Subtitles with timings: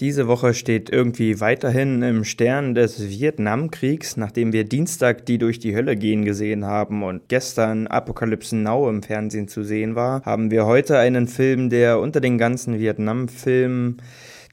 [0.00, 5.76] Diese Woche steht irgendwie weiterhin im Stern des Vietnamkriegs, nachdem wir Dienstag die durch die
[5.76, 10.66] Hölle gehen gesehen haben und gestern Apokalypse Now im Fernsehen zu sehen war, haben wir
[10.66, 13.98] heute einen Film, der unter den ganzen Vietnam-Filmen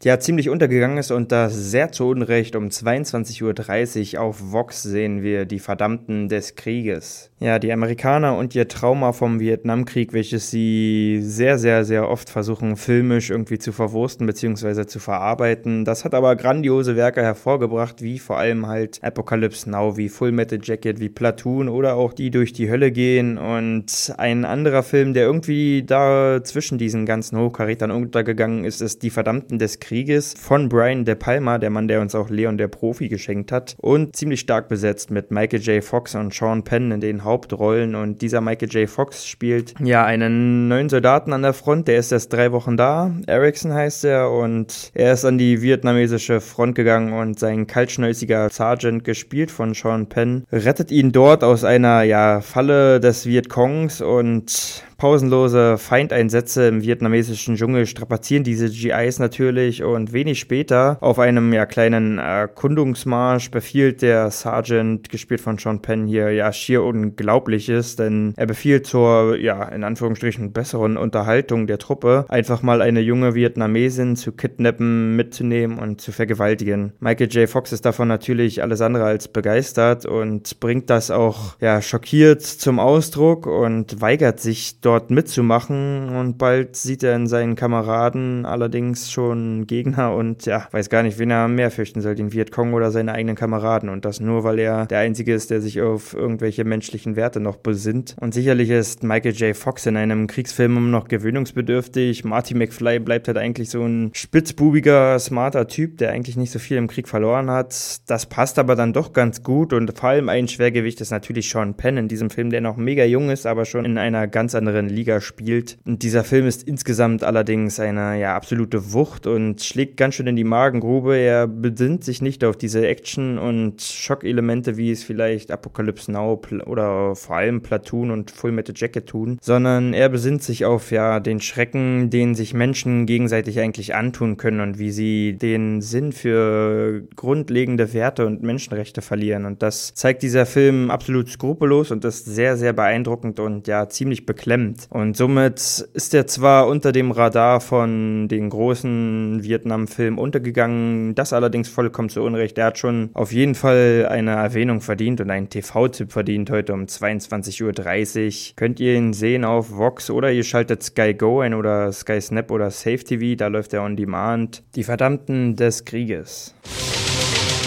[0.04, 5.22] ja ziemlich untergegangen ist und das sehr zu Unrecht um 22.30 Uhr auf Vox sehen
[5.22, 7.30] wir die Verdammten des Krieges.
[7.40, 12.78] Ja, die Amerikaner und ihr Trauma vom Vietnamkrieg, welches sie sehr, sehr, sehr oft versuchen,
[12.78, 14.86] filmisch irgendwie zu verwursten bzw.
[14.86, 15.86] zu verarbeiten.
[15.86, 20.60] Das hat aber grandiose Werke hervorgebracht, wie vor allem halt Apocalypse Now, wie Full Metal
[20.62, 23.38] Jacket, wie Platoon oder auch die durch die Hölle gehen.
[23.38, 29.10] Und ein anderer Film, der irgendwie da zwischen diesen ganzen Hochkarätern untergegangen ist, ist Die
[29.10, 29.91] Verdammten des Krieges
[30.38, 33.76] von Brian De Palma, der Mann, der uns auch Leon der Profi geschenkt hat.
[33.80, 35.84] Und ziemlich stark besetzt mit Michael J.
[35.84, 38.90] Fox und Sean Penn in den Hauptrollen und dieser Michael J.
[38.90, 43.12] Fox spielt ja einen neuen Soldaten an der Front, der ist erst drei Wochen da.
[43.28, 49.04] Erickson heißt er und er ist an die vietnamesische Front gegangen und sein kaltschnäuziger Sergeant,
[49.04, 55.80] gespielt von Sean Penn, rettet ihn dort aus einer ja, Falle des Vietcongs und Pausenlose
[55.80, 62.20] Feindeinsätze im vietnamesischen Dschungel strapazieren diese GIs natürlich und wenig später auf einem ja kleinen
[62.20, 68.86] Erkundungsmarsch befiehlt der Sergeant, gespielt von Sean Penn hier, ja schier Unglaubliches, denn er befiehlt
[68.86, 75.16] zur, ja, in Anführungsstrichen besseren Unterhaltung der Truppe, einfach mal eine junge Vietnamesin zu kidnappen,
[75.16, 76.94] mitzunehmen und zu vergewaltigen.
[77.00, 77.50] Michael J.
[77.50, 82.78] Fox ist davon natürlich alles andere als begeistert und bringt das auch, ja, schockiert zum
[82.78, 89.10] Ausdruck und weigert sich dort dort mitzumachen und bald sieht er in seinen Kameraden allerdings
[89.10, 92.92] schon Gegner und ja, weiß gar nicht, wen er mehr fürchten soll, den Vietcong oder
[92.92, 96.66] seine eigenen Kameraden und das nur, weil er der Einzige ist, der sich auf irgendwelche
[96.66, 98.18] menschlichen Werte noch besinnt.
[98.20, 99.56] Und sicherlich ist Michael J.
[99.56, 102.26] Fox in einem Kriegsfilm immer noch gewöhnungsbedürftig.
[102.26, 106.76] Marty McFly bleibt halt eigentlich so ein spitzbubiger, smarter Typ, der eigentlich nicht so viel
[106.76, 108.02] im Krieg verloren hat.
[108.10, 111.76] Das passt aber dann doch ganz gut und vor allem ein Schwergewicht ist natürlich Sean
[111.76, 114.81] Penn in diesem Film, der noch mega jung ist, aber schon in einer ganz anderen
[114.82, 115.78] anderen Liga spielt.
[115.86, 120.36] Und dieser Film ist insgesamt allerdings eine ja, absolute Wucht und schlägt ganz schön in
[120.36, 121.16] die Magengrube.
[121.18, 127.16] Er besinnt sich nicht auf diese Action- und Schockelemente, wie es vielleicht Apocalypse Now oder
[127.16, 131.40] vor allem Platoon und Full Metal Jacket tun, sondern er besinnt sich auf ja den
[131.40, 137.94] Schrecken, den sich Menschen gegenseitig eigentlich antun können und wie sie den Sinn für grundlegende
[137.94, 139.46] Werte und Menschenrechte verlieren.
[139.46, 144.26] Und das zeigt dieser Film absolut skrupellos und ist sehr, sehr beeindruckend und ja ziemlich
[144.26, 144.88] beklemmend nimmt.
[144.90, 145.60] Und somit
[145.94, 152.22] ist er zwar unter dem Radar von den großen Vietnam-Filmen untergegangen, das allerdings vollkommen zu
[152.22, 152.58] Unrecht.
[152.58, 156.84] Er hat schon auf jeden Fall eine Erwähnung verdient und einen TV-Tipp verdient heute um
[156.84, 158.56] 22.30 Uhr.
[158.56, 162.52] Könnt ihr ihn sehen auf Vox oder ihr schaltet Sky Go ein oder Sky Snap
[162.52, 164.64] oder Safe TV, da läuft er on demand.
[164.76, 166.54] Die Verdammten des Krieges.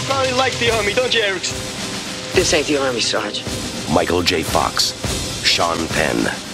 [0.08, 1.56] Probably like the army, don't you, Erickson?
[2.34, 3.42] This ain't the army, Sarge.
[3.92, 4.42] Michael J.
[4.44, 4.92] Fox,
[5.44, 6.53] Sean Penn.